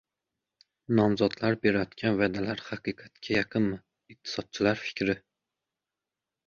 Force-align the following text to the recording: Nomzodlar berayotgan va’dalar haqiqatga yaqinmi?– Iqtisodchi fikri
Nomzodlar 0.99 1.57
berayotgan 1.65 2.17
va’dalar 2.23 2.65
haqiqatga 2.71 3.37
yaqinmi?– 3.41 3.79
Iqtisodchi 4.17 4.77
fikri 4.87 5.19